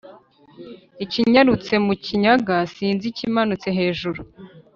ikinyarutse 1.03 1.73
mu 1.85 1.93
kinyaga/ 2.03 2.55
sinzi 2.73 3.05
ikimanutse 3.11 3.67
hejuru/ 3.77 4.21